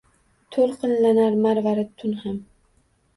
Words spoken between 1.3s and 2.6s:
marvarid tun ham.